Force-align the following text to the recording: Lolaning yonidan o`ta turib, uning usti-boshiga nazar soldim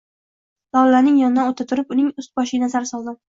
Lolaning 0.77 1.19
yonidan 1.19 1.51
o`ta 1.51 1.67
turib, 1.73 1.93
uning 1.97 2.09
usti-boshiga 2.23 2.65
nazar 2.65 2.89
soldim 2.95 3.21